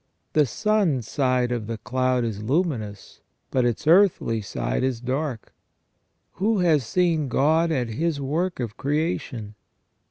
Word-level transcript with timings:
The 0.33 0.47
sun's 0.47 1.07
side 1.07 1.51
of 1.51 1.67
the 1.67 1.77
cloud 1.77 2.23
is 2.23 2.41
luminous, 2.41 3.21
but 3.51 3.65
its 3.65 3.85
earthly 3.85 4.41
side 4.41 4.81
is 4.83 4.99
dark. 4.99 5.53
Who 6.41 6.57
has 6.57 6.83
seen 6.87 7.27
God 7.27 7.71
at 7.71 7.89
His 7.89 8.19
work 8.19 8.59
of 8.59 8.77
creation 8.77 9.53